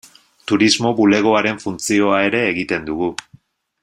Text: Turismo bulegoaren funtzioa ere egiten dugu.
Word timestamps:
Turismo 0.51 0.93
bulegoaren 0.99 1.61
funtzioa 1.67 2.23
ere 2.31 2.41
egiten 2.55 2.89
dugu. 2.93 3.11